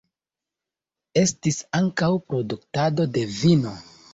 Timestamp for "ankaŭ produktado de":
1.81-3.29